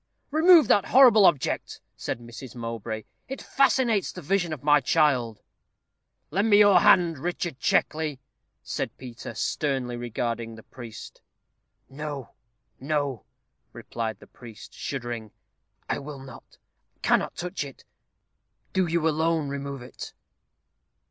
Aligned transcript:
"Remove 0.31 0.67
that 0.67 0.85
horrible 0.87 1.27
object," 1.27 1.79
said 1.95 2.17
Mrs. 2.19 2.55
Mowbray; 2.55 3.03
"it 3.27 3.39
fascinates 3.39 4.11
the 4.11 4.19
vision 4.23 4.51
of 4.51 4.63
my 4.63 4.79
child." 4.81 5.43
"Lend 6.31 6.49
me 6.49 6.57
your 6.57 6.79
hand, 6.79 7.19
Richard 7.19 7.59
Checkley," 7.59 8.19
said 8.63 8.97
Peter, 8.97 9.35
sternly 9.35 9.95
regarding 9.95 10.55
the 10.55 10.63
priest. 10.63 11.21
"No, 11.87 12.31
no," 12.79 13.25
replied 13.73 14.17
the 14.19 14.25
priest, 14.25 14.73
shuddering; 14.73 15.29
"I 15.87 15.99
will 15.99 16.17
not, 16.17 16.57
cannot 17.03 17.35
touch 17.35 17.63
it. 17.63 17.83
Do 18.73 18.87
you 18.87 19.07
alone 19.07 19.49
remove 19.49 19.83
it." 19.83 20.13